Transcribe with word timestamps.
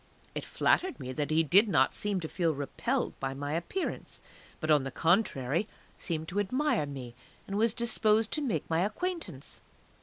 It 0.33 0.43
flattered 0.45 0.99
me 0.99 1.11
that 1.13 1.29
he 1.29 1.43
did 1.43 1.67
not 1.69 1.93
seem 1.93 2.19
to 2.21 2.27
feel 2.27 2.55
repelled 2.55 3.13
by 3.19 3.35
my 3.35 3.53
appearance, 3.53 4.19
but 4.59 4.71
on 4.71 4.83
the 4.83 4.89
contrary 4.89 5.67
seemed 5.95 6.27
to 6.29 6.39
admire 6.39 6.87
me, 6.87 7.13
and 7.45 7.55
was 7.55 7.75
disposed 7.75 8.31
to 8.31 8.41
make 8.41 8.67
my 8.67 8.79
acquaintance. 8.79 9.61